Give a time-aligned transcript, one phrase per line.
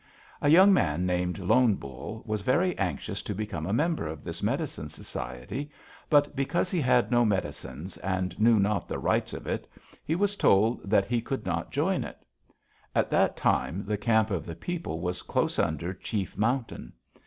[0.41, 4.41] "A young man named Lone Bull was very anxious to become a member of this
[4.41, 5.69] medicine society,
[6.09, 9.67] but because he had no medicines and knew not the rites of it,
[10.03, 12.25] he was told that he could not join it.
[12.95, 16.93] At that time the camp of the people was close under Chief Mountain.